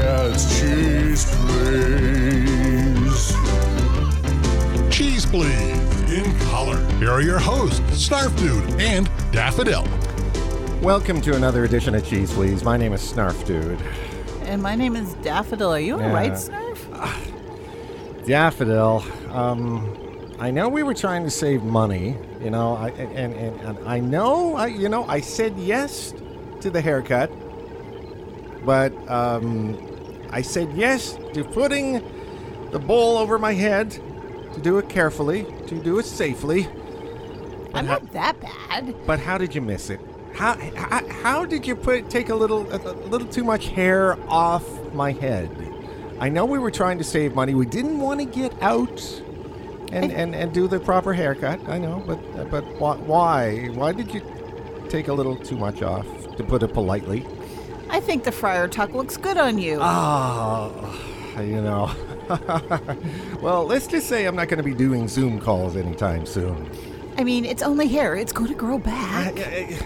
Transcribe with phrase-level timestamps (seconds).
[0.00, 3.34] yeah, cheese, please.
[4.90, 5.78] Cheese Please.
[6.10, 6.78] In color.
[6.98, 9.86] Here are your hosts, Snarf Dude and Daffodil.
[10.82, 12.64] Welcome to another edition of Cheese Please.
[12.64, 13.78] My name is Snarf Dude.
[14.42, 15.70] And my name is Daffodil.
[15.70, 16.06] Are you Yeah.
[16.08, 16.78] alright, Snarf?
[18.26, 19.04] Daffodil.
[19.30, 19.96] Um,
[20.40, 24.00] I know we were trying to save money, you know, I, and, and, and I
[24.00, 26.12] know, I, you know, I said yes
[26.60, 27.30] to the haircut,
[28.64, 29.76] but um,
[30.30, 32.02] I said yes to putting
[32.70, 33.90] the bowl over my head,
[34.54, 36.68] to do it carefully, to do it safely.
[37.74, 38.94] I'm how- not that bad.
[39.06, 40.00] But how did you miss it?
[40.34, 44.16] How, how, how did you put take a little a, a little too much hair
[44.28, 44.64] off
[44.94, 45.50] my head?
[46.20, 47.54] I know we were trying to save money.
[47.54, 49.02] We didn't want to get out
[49.90, 51.60] and, and, and do the proper haircut.
[51.68, 54.22] I know, but but why why did you
[54.88, 56.06] take a little too much off?
[56.36, 57.26] To put it politely.
[57.90, 59.78] I think the Friar Tuck looks good on you.
[59.80, 60.96] Oh,
[61.38, 61.90] you know.
[63.42, 66.70] well, let's just say I'm not going to be doing Zoom calls anytime soon.
[67.18, 68.14] I mean, it's only hair.
[68.14, 69.38] It's going to grow back.
[69.38, 69.76] I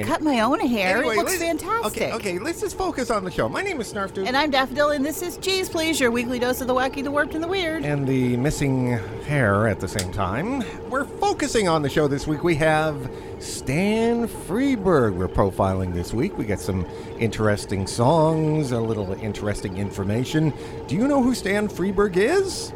[0.00, 0.98] cut my own hair.
[0.98, 2.02] Anyway, it looks let's- fantastic.
[2.02, 3.48] Okay, okay, let's just focus on the show.
[3.48, 4.26] My name is Snarf Dude.
[4.26, 7.10] And I'm Daffodil, and this is Cheese Please, your weekly dose of the wacky, the
[7.10, 7.84] warped, and the weird.
[7.84, 10.62] and the missing hair at the same time.
[10.90, 12.44] We're focusing on the show this week.
[12.44, 15.14] We have Stan Freberg.
[15.14, 16.36] We're profiling this week.
[16.36, 16.86] We got some
[17.18, 20.52] interesting songs, a little interesting information.
[20.86, 22.72] Do you know who Stan Freberg is?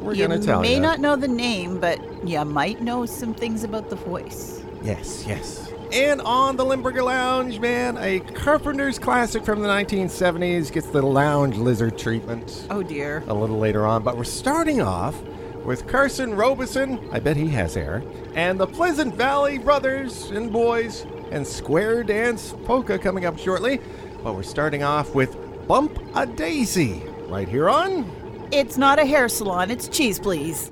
[0.00, 0.76] We're you gonna tell may you.
[0.76, 4.62] May not know the name, but you might know some things about the voice.
[4.82, 5.72] Yes, yes.
[5.92, 11.56] And on the Limburger Lounge, man, a Carpenter's classic from the 1970s gets the lounge
[11.56, 12.66] lizard treatment.
[12.70, 13.22] Oh dear.
[13.28, 14.02] a little later on.
[14.02, 15.20] But we're starting off
[15.64, 17.08] with Carson Robison.
[17.12, 18.02] I bet he has hair.
[18.34, 23.80] And the Pleasant Valley Brothers and Boys and Square Dance Polka coming up shortly.
[24.22, 25.36] But we're starting off with
[25.66, 28.10] Bump a Daisy right here on.
[28.52, 30.70] It's not a hair salon, it's Cheese Please.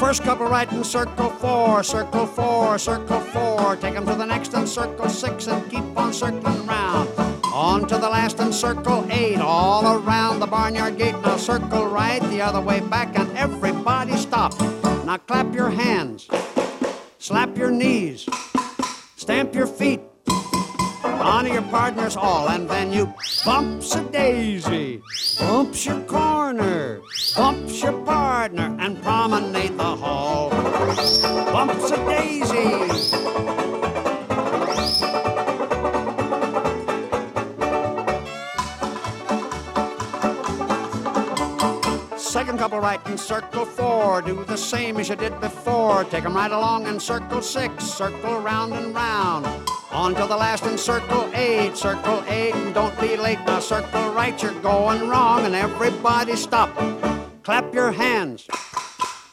[0.00, 3.76] First couple right in circle four, circle four, circle four.
[3.76, 7.10] Take 'em to the next and circle six and keep on circling round.
[7.52, 11.14] On to the last in circle eight, all around the barnyard gate.
[11.22, 14.58] Now circle right the other way back and everybody stop.
[15.04, 16.28] Now clap your hands,
[17.18, 18.26] slap your knees,
[19.16, 20.00] stamp your feet.
[21.02, 23.12] Honor your partners all, and then you
[23.44, 25.02] bumps a daisy,
[25.38, 27.00] bumps your corner,
[27.36, 30.50] bumps your partner, and promenade the hall.
[30.50, 32.88] Bumps a daisy.
[42.18, 44.22] Second couple right in circle four.
[44.22, 46.04] Do the same as you did before.
[46.04, 47.84] Take 'em right along in circle six.
[47.84, 49.69] Circle round and round.
[49.92, 51.76] On to the last in circle eight.
[51.76, 53.40] Circle eight and don't be late.
[53.46, 55.44] Now circle right, you're going wrong.
[55.44, 56.70] And everybody stop.
[57.42, 58.46] Clap your hands.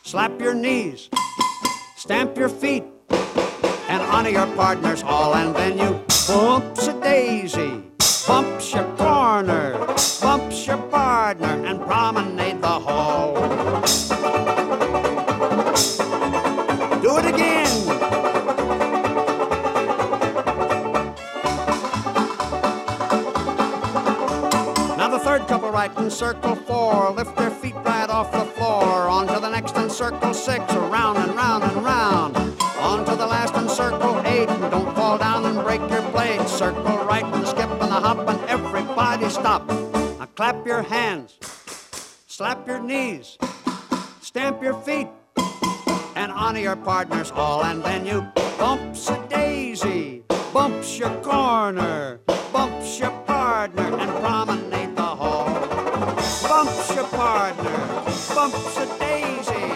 [0.03, 1.09] Slap your knees.
[1.95, 2.85] Stamp your feet.
[3.89, 5.35] And honor your partners all.
[5.35, 7.83] And then you bumps a daisy.
[8.27, 9.77] Bumps your corner.
[10.21, 11.65] Bumps your partner.
[11.67, 12.46] And promenade
[26.17, 27.11] circle four.
[27.11, 29.07] Lift their feet right off the floor.
[29.07, 30.63] On to the next and circle six.
[30.73, 32.35] Around and round and round.
[32.79, 34.49] On to the last and circle eight.
[34.49, 36.41] And don't fall down and break your blade.
[36.47, 39.67] Circle right with the skip and the hop and everybody stop.
[39.67, 41.37] Now clap your hands.
[42.25, 43.37] Slap your knees.
[44.21, 45.07] Stamp your feet.
[46.15, 47.63] And honor your partners all.
[47.63, 48.25] And then you
[48.57, 50.23] bumps a daisy.
[50.51, 52.21] Bumps your corner.
[52.51, 54.06] Bumps your partner.
[57.11, 57.77] Partner.
[58.35, 59.67] Bumps a daisy.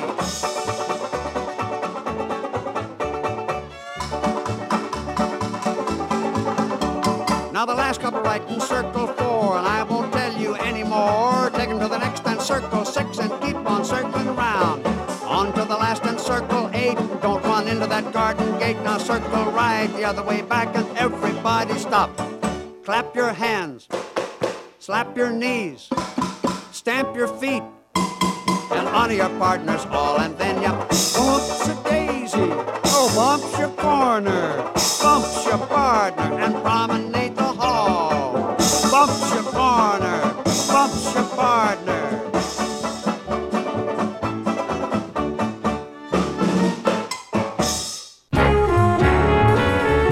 [7.52, 11.50] Now the last couple right in circle four, and I won't tell you anymore.
[11.54, 14.86] Take 'em to the next and circle six and keep on circling around.
[15.26, 16.98] On to the last and circle eight.
[17.22, 18.80] Don't run into that garden gate.
[18.84, 22.10] Now circle right the other way back and everybody stop.
[22.84, 23.88] Clap your hands,
[24.80, 25.90] slap your knees,
[26.82, 27.62] stamp your feet,
[28.72, 30.20] and honor your partners all.
[30.20, 30.70] And then you
[31.16, 32.50] bumps a daisy,
[32.90, 34.64] oh, bumps your corner,
[35.00, 38.58] bumps your partner, and promenade the hall.
[38.90, 40.34] Bumps your corner,
[40.72, 42.02] bumps your partner.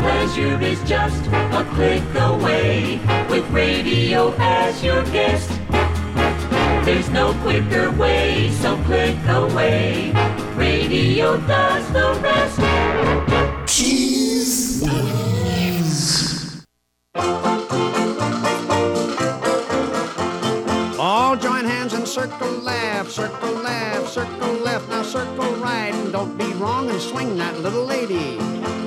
[0.03, 5.58] Pleasure is just a click away with radio as your guest.
[6.89, 10.11] There's no quicker way, so click away.
[10.55, 12.57] Radio does the rest.
[13.71, 14.81] Cheese.
[20.97, 24.89] All join hands and circle left, circle left, circle left.
[24.89, 28.39] Now circle right and don't be wrong and swing that little lady.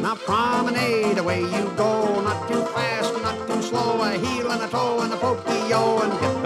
[0.02, 4.02] Now promenade away you go, not too fast, not too slow.
[4.02, 6.41] A heel and a toe and a pokey-o and get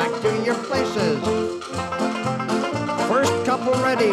[0.56, 1.20] your places.
[3.08, 4.12] First couple ready.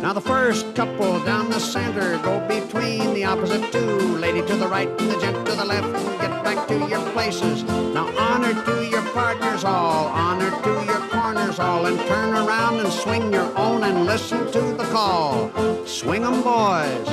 [0.00, 3.98] Now the first couple down the center go between the opposite two.
[4.18, 7.62] Lady to the right and the gent to the left get back to your places.
[7.64, 12.92] Now honor to your partners all, honor to your corners all, and turn around and
[12.92, 15.50] swing your own and listen to the call.
[15.86, 17.08] Swing 'em boys.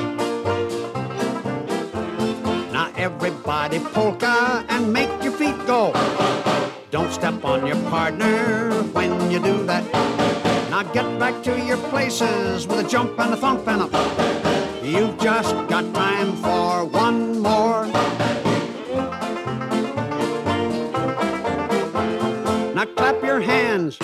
[2.71, 5.93] Now everybody polka and make your feet go.
[6.95, 9.83] Don't step on your partner when you do that.
[10.69, 14.81] Now get back to your places with a jump and a thump and a.
[14.81, 17.85] You've just got time for one more.
[22.73, 23.99] Now clap your hands,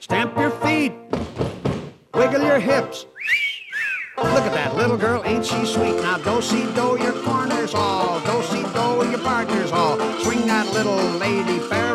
[0.00, 0.94] stamp your feet,
[2.14, 3.06] wiggle your hips.
[4.18, 5.94] Look at that little girl, ain't she sweet?
[6.02, 10.00] Now do see do your corners all, do see do your partners all.
[10.18, 11.91] Swing that little lady fair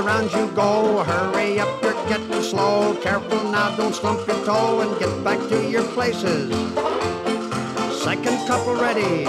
[0.00, 2.94] around you go, hurry up, you're getting slow.
[3.02, 6.50] Careful now, don't slump your toe and get back to your places.
[8.02, 9.24] Second couple ready.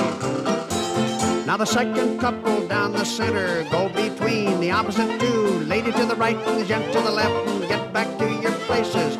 [1.45, 5.59] Now the second couple down the center go between the opposite two.
[5.73, 8.53] Lady to the right and the gent to the left and get back to your
[8.69, 9.17] places.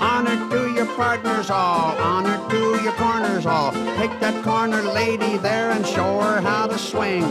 [0.00, 3.72] Honor to your partners all, honor to your corners all.
[3.96, 7.24] Take that corner lady there and show her how to swing.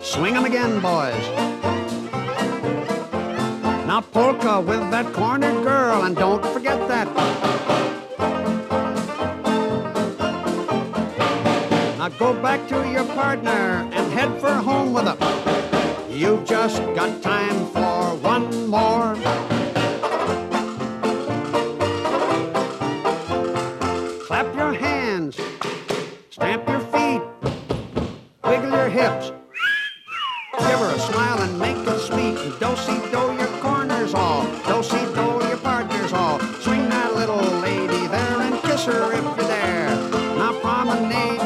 [0.00, 1.77] Swing 'em again, boys.
[4.02, 7.06] Polka with that corner girl and don't forget that.
[11.98, 15.18] Now go back to your partner and head for home with them.
[16.10, 19.16] You've just got time for one more.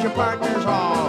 [0.02, 1.01] Your partners all.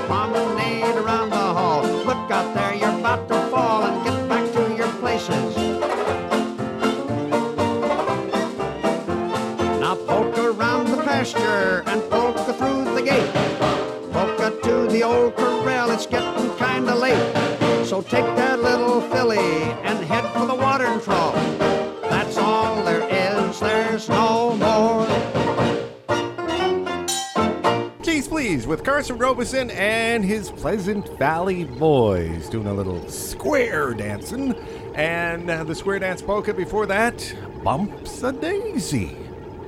[28.67, 34.53] With Carson Robison and his Pleasant Valley Boys doing a little square dancing.
[34.95, 39.17] And uh, the square dance polka before that, Bumps a Daisy.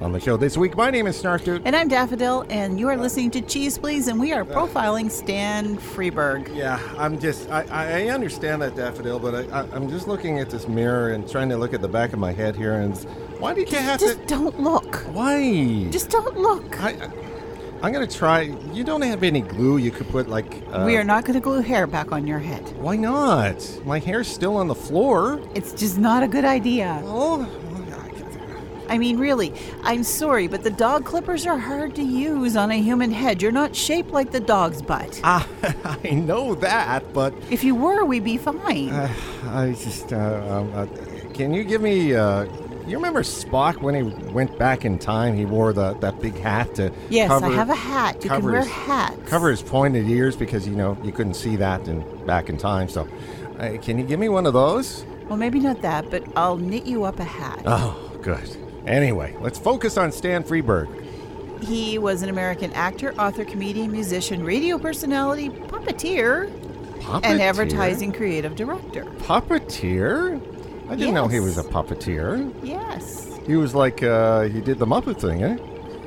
[0.02, 1.62] On the show this week, my name is Dude.
[1.66, 5.78] And I'm Daffodil, and you are listening to Cheese Please, and we are profiling Stan
[5.78, 6.54] Freberg.
[6.56, 10.50] Yeah, I'm just, I, I understand that, Daffodil, but I, I, I'm just looking at
[10.50, 12.74] this mirror and trying to look at the back of my head here.
[12.74, 12.96] And
[13.40, 14.20] why did you have Just to?
[14.20, 14.96] Just don't look.
[15.14, 15.88] Why?
[15.92, 16.82] Just don't look.
[16.82, 17.10] I, I,
[17.86, 18.52] I'm gonna try.
[18.74, 20.64] You don't have any glue you could put like.
[20.72, 22.64] Uh, we are not to glue hair back on your head.
[22.80, 23.62] Why not?
[23.86, 25.40] My hair's still on the floor.
[25.54, 27.00] It's just not a good idea.
[27.04, 27.48] Oh,
[28.90, 32.82] I mean, really, I'm sorry, but the dog clippers are hard to use on a
[32.82, 33.40] human head.
[33.40, 35.22] You're not shaped like the dog's butt.
[35.24, 35.46] I,
[36.04, 38.90] I know that, but If you were, we'd be fine.
[38.90, 39.14] uh,
[39.46, 40.12] I just.
[40.12, 40.88] Uh, um, uh,
[41.36, 42.16] can you give me?
[42.88, 45.36] You remember Spock when he went back in time?
[45.36, 47.48] He wore the that big hat to yes, cover.
[47.48, 48.24] I have a hat.
[48.24, 49.18] You can wear his- hats.
[49.28, 52.88] Cover his pointed ears because you know you couldn't see that in back in time.
[52.88, 53.08] So,
[53.60, 55.04] uh, can you give me one of those?
[55.28, 57.64] Well, maybe not that, but I'll knit you up a hat.
[57.66, 58.56] Oh, good.
[58.86, 60.88] Anyway, let's focus on Stan Freberg.
[61.64, 66.52] He was an American actor, author, comedian, musician, radio personality, puppeteer,
[67.00, 67.22] Puppeteer?
[67.24, 69.06] and advertising creative director.
[69.22, 70.40] Puppeteer?
[70.90, 72.54] I didn't know he was a puppeteer.
[72.64, 73.40] Yes.
[73.48, 75.58] He was like, uh, he did the Muppet thing, eh?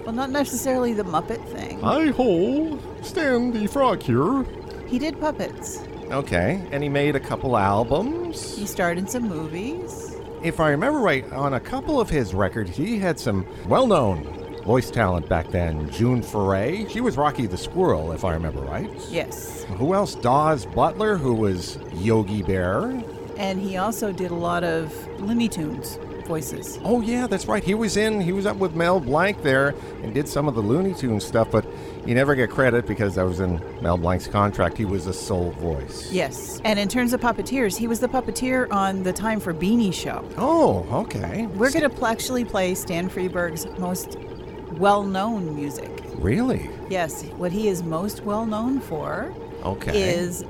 [0.05, 1.81] Well, not necessarily the Muppet thing.
[1.81, 4.45] Hi ho, Stan the Frog here.
[4.87, 5.83] He did puppets.
[6.11, 8.57] Okay, and he made a couple albums.
[8.57, 10.17] He starred in some movies.
[10.43, 14.23] If I remember right, on a couple of his records, he had some well known
[14.65, 15.91] voice talent back then.
[15.91, 16.87] June Foray.
[16.89, 18.91] She was Rocky the Squirrel, if I remember right.
[19.11, 19.65] Yes.
[19.65, 20.15] Who else?
[20.15, 23.03] Daws Butler, who was Yogi Bear.
[23.39, 26.79] And he also did a lot of Looney Tunes voices.
[26.85, 27.65] Oh yeah, that's right.
[27.65, 28.21] He was in.
[28.21, 31.51] He was up with Mel Blanc there and did some of the Looney Tunes stuff,
[31.51, 31.65] but
[32.05, 34.77] he never got credit because that was in Mel Blanc's contract.
[34.77, 36.11] He was a sole voice.
[36.13, 36.61] Yes.
[36.65, 40.29] And in terms of puppeteers, he was the puppeteer on the Time for Beany show.
[40.37, 41.47] Oh, okay.
[41.47, 44.17] We're going to actually play Stan Freberg's most
[44.73, 45.91] well known music.
[46.17, 46.69] Really?
[46.91, 50.15] Yes, what he is most well known for Okay.
[50.15, 50.45] is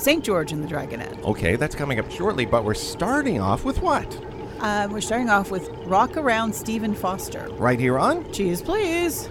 [0.00, 0.24] St.
[0.24, 1.22] George and the Dragonet.
[1.24, 4.18] Okay, that's coming up shortly, but we're starting off with what?
[4.60, 7.48] Uh, we're starting off with Rock Around Stephen Foster.
[7.58, 9.30] Right here on Cheese, please.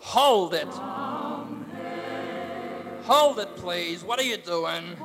[0.00, 0.68] Hold it.
[3.02, 4.04] Hold it, please.
[4.04, 4.96] What are you doing?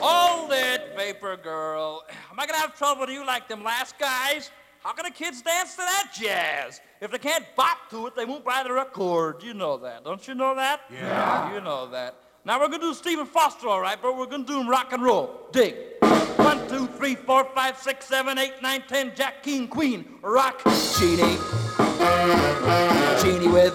[0.00, 2.04] Hold it, Vapor Girl.
[2.30, 4.50] Am I gonna have trouble with you like them last guys?
[4.82, 6.80] How can the kids dance to that jazz?
[7.00, 9.40] If they can't bop to it, they won't buy the record.
[9.42, 10.02] You know that.
[10.02, 10.80] Don't you know that?
[10.92, 11.54] Yeah.
[11.54, 12.16] You know that.
[12.44, 15.00] Now we're gonna do Stephen Foster, all right, but we're gonna do him rock and
[15.00, 15.46] roll.
[15.52, 15.76] Dig.
[16.34, 19.12] One, two, three, four, five, six, seven, eight, nine, ten.
[19.14, 20.16] Jack, King, Queen.
[20.20, 20.60] Rock.
[20.98, 21.38] Jeanie.
[23.22, 23.74] Jeanie with.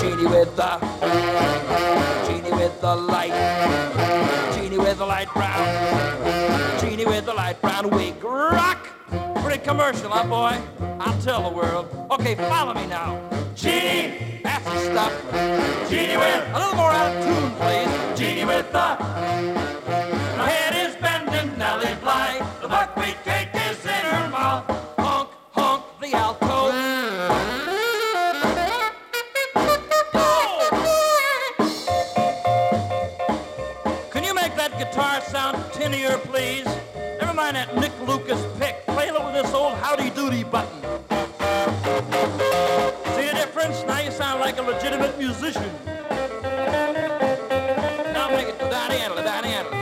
[0.00, 0.78] Jeanie with the.
[2.26, 4.54] Jeanie with the light.
[4.54, 6.80] Jeanie with the light brown.
[6.80, 8.24] Jeanie with the light brown wig.
[8.24, 8.88] Rock!
[9.46, 10.60] Pretty commercial, huh, boy?
[10.98, 11.86] I'll tell the world.
[12.10, 13.22] Okay, follow me now.
[13.54, 14.40] Jeanie!
[14.42, 15.88] That's the stuff.
[15.88, 16.50] Jeanie with.
[16.52, 18.18] A little more out of tune, please.
[18.18, 19.65] Jeanie with the.
[45.40, 45.70] Musician.
[48.14, 49.76] Now make it to Donnie Adler, Donnie Adler.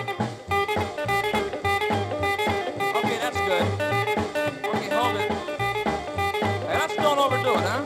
[2.99, 3.63] Okay, that's good.
[4.65, 5.31] Okay, hold it.
[5.31, 7.83] Hey, let's don't overdo it, huh?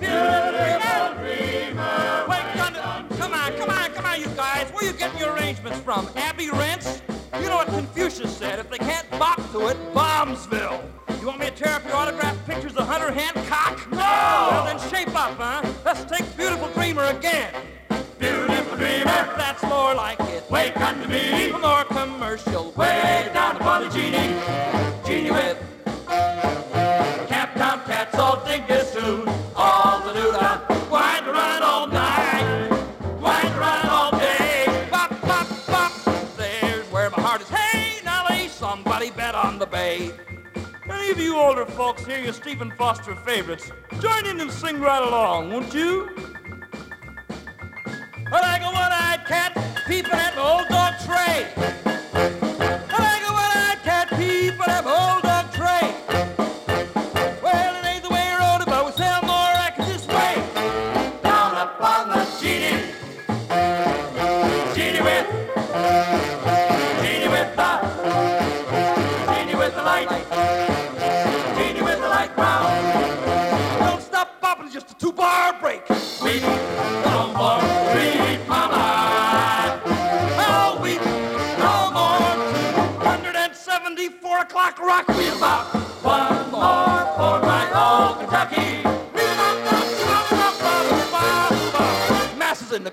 [0.00, 2.24] Beautiful dreamer.
[2.26, 4.70] Wait, come on, come on, come on, you guys.
[4.70, 6.08] Where you getting your arrangements from?
[6.16, 7.02] Abbey Rents?
[7.38, 8.58] You know what Confucius said.
[8.60, 10.82] If they can't bop to it, Bombsville.
[11.20, 13.90] You want me to tear up your autographed pictures of Hunter Hancock?
[13.90, 13.98] No!
[13.98, 15.65] Well, then shape up, huh?
[17.06, 17.52] Let's take
[18.18, 18.18] Beautiful Dreamer again.
[18.18, 19.36] Beautiful Dreamer.
[19.36, 20.50] That's more like it.
[20.50, 21.50] Wake unto me.
[21.50, 22.72] For more commercial.
[22.72, 24.34] Way down upon the genie.
[25.04, 25.56] Jeanie with
[27.28, 29.28] Camptown Cats all dig this tune.
[29.54, 30.90] All the doodah.
[30.90, 32.70] Wind around all night.
[33.20, 34.88] Wind around all day.
[34.90, 35.92] Bop, bop, bop.
[36.36, 37.48] There's where my heart is.
[37.48, 40.10] Hey, Nellie, somebody bet on the bay.
[40.90, 43.70] Any of you older folks hear your Stephen Foster favorites,
[44.00, 46.08] join in and sing right along, won't you?
[48.28, 49.52] I like a one-eyed cat
[49.86, 51.46] peeping at the old dog tray.
[52.90, 55.25] Like a one-eyed cat peeping at the old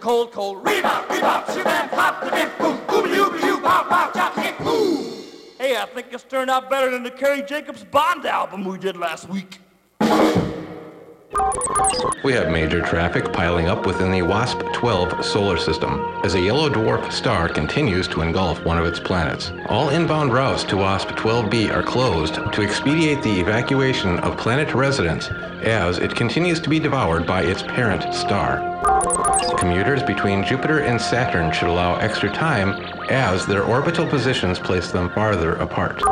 [0.04, 0.62] cold, cold.
[0.66, 5.24] Rebop, rebop, shibam, pop, the bip, boom, boom, you, you, pop, pop, chop, kick, boom.
[5.58, 8.98] Hey, I think it's turned out better than the Carrie Jacobs Bond album we did
[8.98, 9.60] last week.
[12.26, 16.70] We have major traffic piling up within the WASP 12 solar system as a yellow
[16.70, 19.54] dwarf star continues to engulf one of its planets.
[19.70, 25.30] All inbound routes to WASP 12b are closed to expedite the evacuation of planet residents
[25.64, 28.73] as it continues to be devoured by its parent star.
[29.64, 32.72] Commuters between Jupiter and Saturn should allow extra time
[33.10, 36.04] as their orbital positions place them farther apart.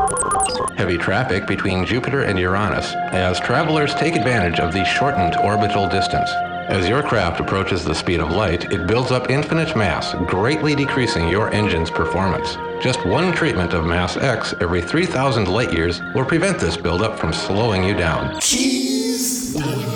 [0.77, 6.29] Heavy traffic between Jupiter and Uranus as travelers take advantage of the shortened orbital distance.
[6.69, 11.27] As your craft approaches the speed of light, it builds up infinite mass, greatly decreasing
[11.27, 12.55] your engine's performance.
[12.81, 17.33] Just one treatment of mass X every 3,000 light years will prevent this buildup from
[17.33, 18.33] slowing you down.
[18.35, 19.90] The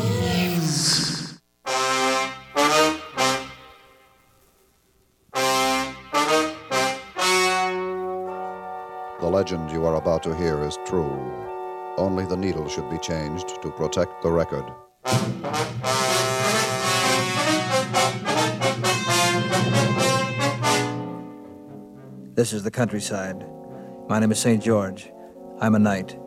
[9.46, 11.22] legend you are about to hear is true.
[11.98, 14.66] Only the needle should be changed to protect the record.
[22.34, 23.46] This is the countryside.
[24.10, 24.64] My name is St.
[24.64, 25.12] George.
[25.62, 26.18] I'm a knight.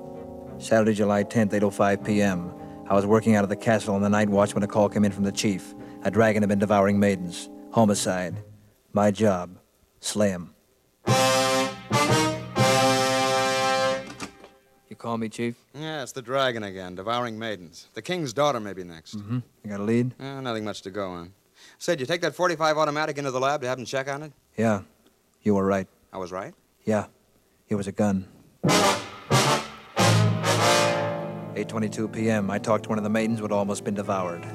[0.59, 2.55] Saturday, July 10th, 8.05 p.m.
[2.89, 5.05] I was working out of the castle on the night watch when a call came
[5.05, 5.75] in from the chief.
[6.05, 7.51] A dragon had been devouring maidens.
[7.73, 8.45] Homicide.
[8.93, 9.59] My job.
[9.99, 10.55] Slay him.
[14.99, 15.57] Call me, Chief?
[15.75, 17.87] Yeah, it's the dragon again, devouring maidens.
[17.95, 19.17] The king's daughter may be next.
[19.17, 19.39] Mm-hmm.
[19.65, 20.15] You got a lead?
[20.21, 21.33] Eh, nothing much to go on.
[21.79, 24.33] Said you take that 45 automatic into the lab to have them check on it?
[24.57, 24.83] Yeah.
[25.43, 25.87] You were right.
[26.13, 26.55] I was right.
[26.85, 27.07] Yeah.
[27.69, 28.27] It was a gun.
[31.59, 32.51] 8.22 p.m.
[32.51, 34.47] I talked to one of the maidens who had almost been devoured.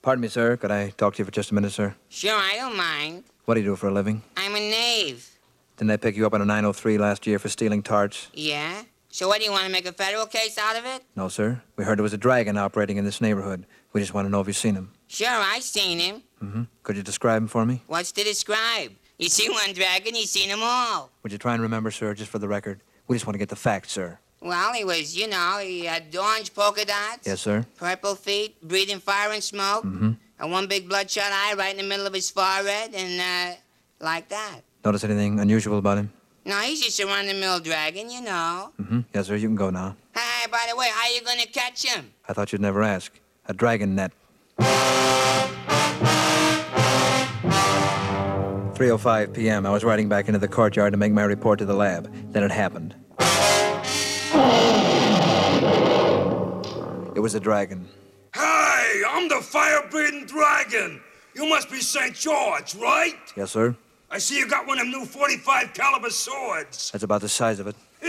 [0.00, 0.56] Pardon me, sir.
[0.56, 1.94] Could I talk to you for just a minute, sir?
[2.08, 3.24] Sure, I don't mind.
[3.44, 4.22] What do you do for a living?
[4.36, 5.28] I'm a knave.
[5.76, 8.28] Didn't I pick you up on a 903 last year for stealing tarts?
[8.32, 8.84] Yeah?
[9.10, 11.02] So what, do you want to make a federal case out of it?
[11.14, 11.60] No, sir.
[11.76, 13.66] We heard there was a dragon operating in this neighborhood.
[13.92, 14.92] We just want to know if you've seen him.
[15.08, 16.22] Sure, I seen him.
[16.42, 16.62] Mm-hmm.
[16.82, 17.82] Could you describe him for me?
[17.86, 18.92] What's to describe?
[19.18, 21.10] You see one dragon, you seen them all.
[21.22, 22.80] Would you try and remember, sir, just for the record?
[23.06, 24.18] We just want to get the facts, sir.
[24.40, 27.26] Well, he was, you know, he had orange polka dots.
[27.26, 27.66] Yes, sir.
[27.76, 29.84] Purple feet, breathing fire and smoke.
[29.84, 30.12] Mm-hmm.
[30.38, 33.56] And one big bloodshot eye right in the middle of his forehead, and, uh,
[34.00, 34.60] like that.
[34.84, 36.12] Notice anything unusual about him?
[36.44, 38.72] No, he's just a run-of-the-mill dragon, you know.
[38.80, 39.00] Mm-hmm.
[39.14, 39.36] Yes, sir.
[39.36, 39.96] You can go now.
[40.14, 42.12] Hey, by the way, how are you gonna catch him?
[42.28, 43.12] I thought you'd never ask.
[43.46, 44.12] A dragon net.
[48.74, 49.64] 3:05 p.m.
[49.66, 52.12] I was riding back into the courtyard to make my report to the lab.
[52.32, 52.94] Then it happened.
[57.14, 57.86] It was a dragon.
[59.24, 61.00] I'm the fire-breathing dragon.
[61.34, 62.14] You must be St.
[62.14, 63.16] George, right?
[63.34, 63.74] Yes, sir.
[64.10, 66.90] I see you got one of them new 45 caliber swords.
[66.90, 67.74] That's about the size of it.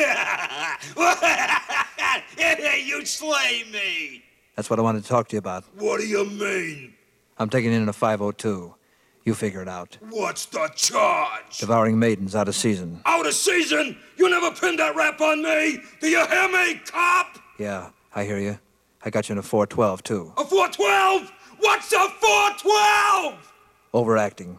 [2.86, 4.26] you slay me.
[4.58, 5.64] That's what I wanted to talk to you about.
[5.78, 6.94] What do you mean?
[7.38, 8.76] I'm taking in a 502.
[9.24, 9.98] You figure it out.
[10.10, 11.60] What's the charge?
[11.60, 13.00] Devouring maidens out of season.
[13.06, 13.98] Out of season?
[14.18, 15.80] You never pinned that rap on me.
[16.02, 17.40] Do you hear me, cop?
[17.58, 18.60] Yeah, I hear you.
[19.06, 20.34] I got you in a 412, too.
[20.36, 21.32] A 412?
[21.60, 23.54] What's a 412?
[23.94, 24.58] Overacting.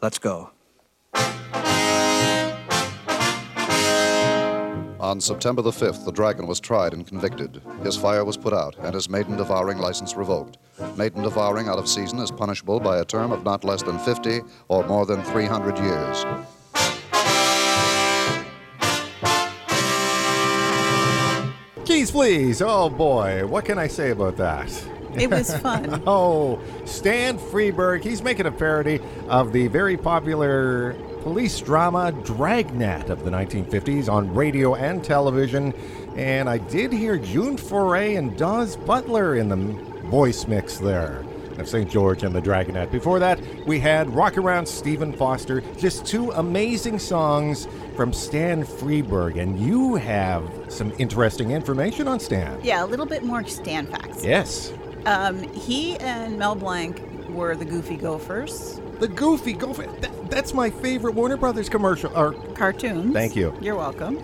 [0.00, 0.52] Let's go.
[5.00, 7.60] On September the 5th, the dragon was tried and convicted.
[7.82, 10.58] His fire was put out and his maiden devouring license revoked.
[10.96, 14.42] Maiden devouring out of season is punishable by a term of not less than 50
[14.68, 16.24] or more than 300 years.
[21.88, 22.60] Keys, please.
[22.60, 24.70] Oh boy, what can I say about that?
[25.14, 26.02] It was fun.
[26.06, 28.04] oh, Stan Freberg.
[28.04, 34.34] He's making a parody of the very popular police drama Dragnet of the 1950s on
[34.34, 35.72] radio and television.
[36.14, 39.56] And I did hear June Foray and Daws Butler in the
[40.10, 41.24] voice mix there
[41.56, 41.90] of St.
[41.90, 42.90] George and the Dragonet.
[42.90, 45.62] Before that, we had Rock Around Stephen Foster.
[45.78, 47.66] Just two amazing songs
[47.98, 49.40] from Stan Freberg.
[49.40, 52.60] And you have some interesting information on Stan.
[52.62, 54.24] Yeah, a little bit more Stan facts.
[54.24, 54.72] Yes.
[55.04, 58.80] Um, he and Mel Blanc were the Goofy Gophers.
[59.00, 59.86] The Goofy Gopher.
[60.00, 63.12] That, that's my favorite Warner Brothers commercial or cartoons.
[63.12, 63.52] Thank you.
[63.60, 64.22] You're welcome.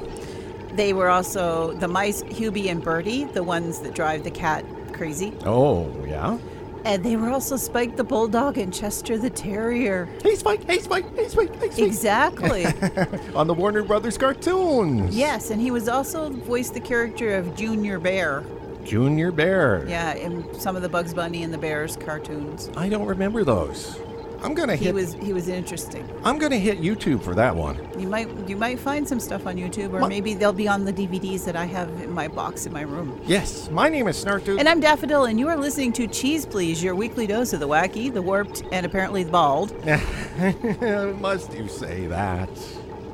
[0.75, 5.33] They were also the mice, Hubie and Bertie, the ones that drive the cat crazy.
[5.45, 6.39] Oh, yeah.
[6.85, 10.07] And they were also Spike the Bulldog and Chester the Terrier.
[10.23, 10.65] Hey, Spike!
[10.65, 11.17] Hey, Spike!
[11.17, 11.59] Hey, Spike!
[11.59, 11.79] Hey, Spike!
[11.79, 12.67] Exactly.
[13.35, 15.17] on the Warner Brothers cartoons.
[15.17, 18.45] Yes, and he was also voiced the character of Junior Bear.
[18.85, 19.87] Junior Bear.
[19.89, 22.71] Yeah, in some of the Bugs Bunny and the Bears cartoons.
[22.77, 23.99] I don't remember those.
[24.45, 24.79] I'm gonna hit.
[24.81, 24.95] he hit.
[24.95, 26.09] was he was interesting.
[26.23, 27.79] I'm gonna hit YouTube for that one.
[27.99, 30.85] You might you might find some stuff on YouTube, or Ma- maybe they'll be on
[30.85, 33.19] the DVDs that I have in my box in my room.
[33.25, 36.83] Yes, my name is Snark And I'm Daffodil, and you are listening to Cheese Please,
[36.83, 39.73] your weekly dose of the wacky, the warped, and apparently the bald.
[41.21, 42.51] Must you say that?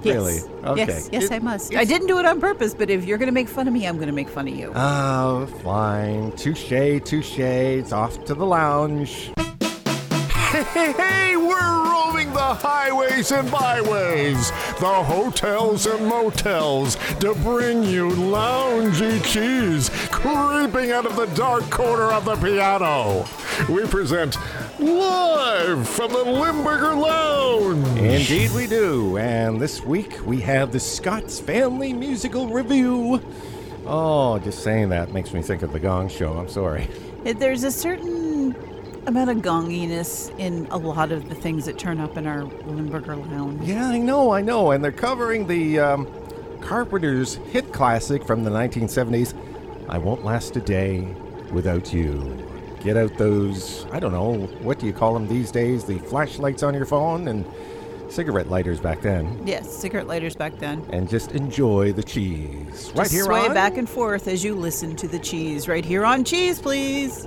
[0.03, 0.15] Yes.
[0.17, 0.41] Really?
[0.65, 0.87] Okay.
[0.87, 1.75] Yes, yes, It- I must.
[1.77, 3.87] I didn't do it on purpose, but if you're going to make fun of me,
[3.87, 4.73] I'm going to make fun of you.
[4.75, 6.33] Oh, fine.
[6.33, 7.39] Touche, touche.
[7.39, 9.31] It's off to the lounge.
[10.73, 17.83] Hey, hey, hey, we're roaming the highways and byways, the hotels and motels to bring
[17.83, 23.27] you loungy cheese creeping out of the dark corner of the piano.
[23.69, 24.37] We present
[24.79, 27.99] live from the Limburger Lounge.
[27.99, 29.19] Indeed, we do.
[29.19, 33.21] And this week we have the Scott's Family Musical Review.
[33.87, 36.35] Oh, just saying that makes me think of the Gong Show.
[36.35, 36.89] I'm sorry.
[37.25, 38.55] There's a certain
[39.07, 43.17] amount of gonginess in a lot of the things that turn up in our Limburger
[43.17, 43.67] Lounge.
[43.67, 44.71] Yeah, I know, I know.
[44.73, 46.09] And they're covering the um,
[46.61, 49.35] Carpenters hit classic from the 1970s,
[49.89, 51.15] I Won't Last a Day
[51.53, 52.47] Without You.
[52.81, 55.85] Get out those, I don't know, what do you call them these days?
[55.85, 57.45] The flashlights on your phone and
[58.09, 59.47] cigarette lighters back then.
[59.47, 60.85] Yes, cigarette lighters back then.
[60.91, 62.93] And just enjoy the cheese.
[62.95, 63.55] right here sway on.
[63.55, 65.69] back and forth as you listen to the cheese.
[65.69, 67.27] Right here on Cheese, please.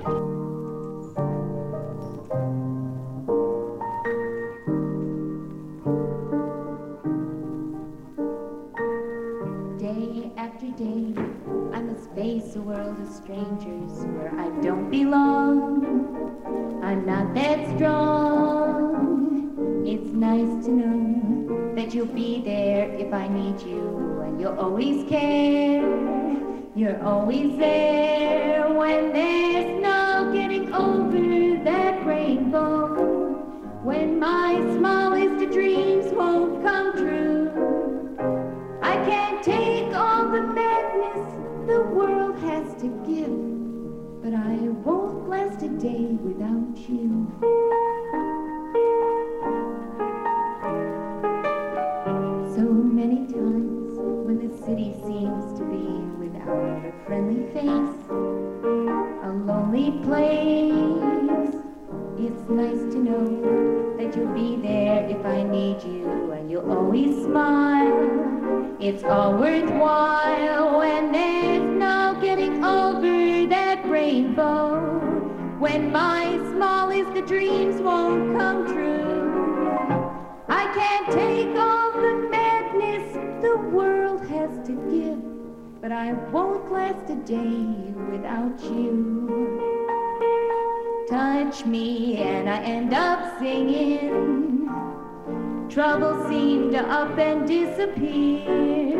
[12.64, 16.80] World of strangers where I don't belong.
[16.82, 18.64] I'm not that strong.
[19.86, 25.08] It's nice to know that you'll be there if I need you, and you'll always
[25.10, 25.82] care.
[26.76, 33.34] You're always there when there's no getting over that rainbow.
[33.84, 35.03] When my smallest
[57.14, 61.54] friendly face, a lonely place.
[62.18, 67.24] It's nice to know that you'll be there if I need you, and you'll always
[67.24, 68.76] smile.
[68.80, 74.80] It's all worthwhile when there's no getting over that rainbow.
[75.60, 79.22] When my smallest dreams won't come true.
[80.50, 83.06] I can't take all the madness
[83.44, 84.03] the world
[85.84, 89.60] but I won't last a day without you.
[91.10, 94.70] Touch me and I end up singing.
[95.70, 98.98] Troubles seem to up and disappear.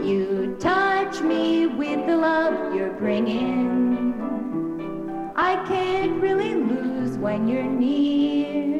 [0.00, 4.14] You touch me with the love you're bringing.
[5.34, 8.78] I can't really lose when you're near.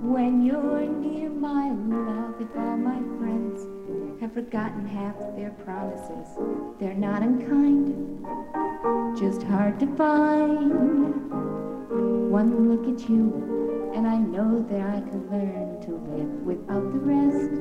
[0.00, 3.71] When you're near, my love, if all my friends
[4.22, 6.28] have forgotten half their promises,
[6.78, 8.24] they're not unkind,
[9.18, 10.70] just hard to find.
[12.30, 17.00] One look at you, and I know that I can learn to live without the
[17.00, 17.52] rest.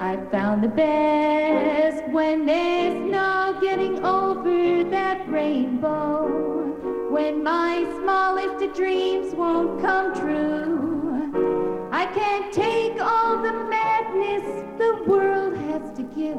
[0.00, 6.26] I found the best when there's no getting over that rainbow.
[7.08, 11.88] When my smallest dreams won't come true.
[11.92, 12.85] I can't take
[14.78, 16.38] the world has to give,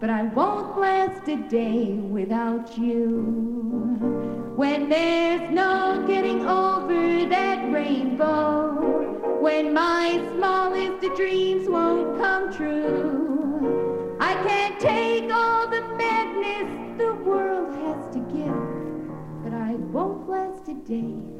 [0.00, 4.52] but I won't last a day without you.
[4.56, 14.34] When there's no getting over that rainbow, when my smallest dreams won't come true, I
[14.46, 20.74] can't take all the madness the world has to give, but I won't last a
[20.74, 21.35] day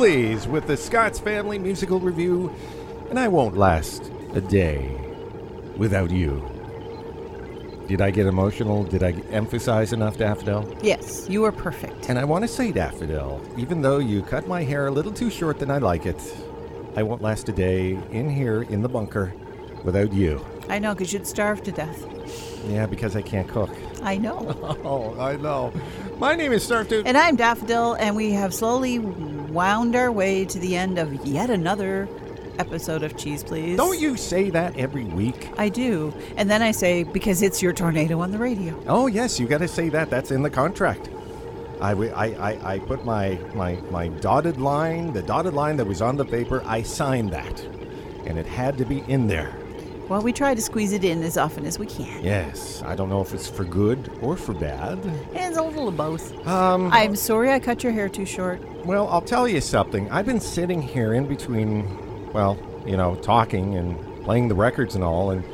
[0.00, 2.50] Please with the Scott's Family Musical Review,
[3.10, 4.98] and I won't last a day
[5.76, 6.42] without you.
[7.86, 8.82] Did I get emotional?
[8.82, 10.74] Did I emphasize enough, Daffodil?
[10.80, 12.08] Yes, you are perfect.
[12.08, 15.28] And I want to say, Daffodil, even though you cut my hair a little too
[15.28, 16.34] short than I like it,
[16.96, 19.34] I won't last a day in here in the bunker
[19.84, 20.42] without you.
[20.70, 22.06] I know, because you'd starve to death.
[22.68, 23.70] Yeah, because I can't cook.
[24.02, 24.78] I know.
[24.82, 25.74] Oh, I know.
[26.18, 27.06] My name is Snarf Dude.
[27.06, 28.98] And I'm Daffodil, and we have slowly
[29.50, 32.08] wound our way to the end of yet another
[32.58, 33.76] episode of Cheese Please.
[33.76, 35.48] Don't you say that every week?
[35.58, 36.14] I do.
[36.36, 38.80] And then I say, because it's your tornado on the radio.
[38.86, 40.10] Oh, yes, you got to say that.
[40.10, 41.08] That's in the contract.
[41.80, 46.02] I, I, I, I put my, my, my dotted line, the dotted line that was
[46.02, 47.60] on the paper, I signed that.
[48.26, 49.54] And it had to be in there.
[50.10, 52.24] Well, we try to squeeze it in as often as we can.
[52.24, 52.82] Yes.
[52.84, 54.98] I don't know if it's for good or for bad.
[55.32, 56.44] It's a little of both.
[56.48, 58.60] Um, I'm sorry I cut your hair too short.
[58.84, 60.10] Well, I'll tell you something.
[60.10, 65.04] I've been sitting here in between, well, you know, talking and playing the records and
[65.04, 65.44] all, and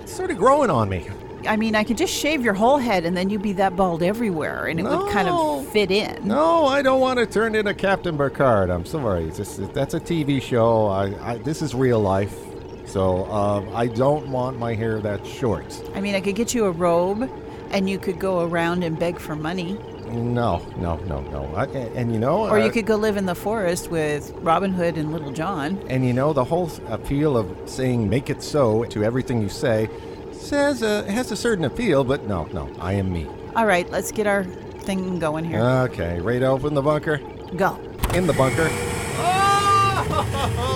[0.00, 1.08] it's sort of growing on me.
[1.46, 4.02] I mean, I could just shave your whole head and then you'd be that bald
[4.02, 6.26] everywhere and it would kind of fit in.
[6.26, 8.68] No, I don't want to turn into Captain Burkhardt.
[8.68, 9.28] I'm sorry.
[9.28, 10.88] It's just, that's a TV show.
[10.88, 12.45] I, I, this is real life.
[12.86, 15.82] So um, I don't want my hair that short.
[15.94, 17.30] I mean, I could get you a robe
[17.70, 19.78] and you could go around and beg for money.
[20.08, 21.52] No, no, no, no.
[21.56, 24.30] I, and, and you know, Or uh, you could go live in the forest with
[24.36, 25.78] Robin Hood and Little John.
[25.88, 29.90] And you know, the whole appeal of saying "make it so" to everything you say
[30.32, 32.04] says uh, has a certain appeal.
[32.04, 33.26] But no, no, I am me.
[33.56, 35.60] All right, let's get our thing going here.
[35.60, 37.20] Okay, right open the bunker.
[37.56, 37.76] Go.
[38.14, 38.70] In the bunker.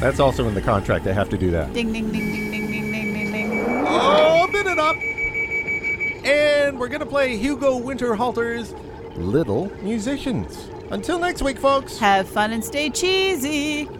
[0.00, 1.06] That's also in the contract.
[1.06, 1.74] I have to do that.
[1.74, 3.86] Ding, ding, ding, ding, ding, ding, ding, ding, ding.
[3.86, 4.96] Open it up.
[6.24, 8.74] And we're going to play Hugo Winterhalter's
[9.16, 10.70] Little Musicians.
[10.90, 11.98] Until next week, folks.
[11.98, 13.99] Have fun and stay cheesy.